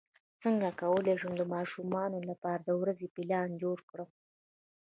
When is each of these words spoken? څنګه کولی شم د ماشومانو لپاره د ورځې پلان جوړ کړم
څنګه 0.41 0.67
کولی 0.81 1.15
شم 1.21 1.33
د 1.37 1.43
ماشومانو 1.53 2.19
لپاره 2.29 2.59
د 2.63 2.69
ورځې 2.81 3.07
پلان 3.15 3.49
جوړ 3.61 3.77
کړم 3.89 4.09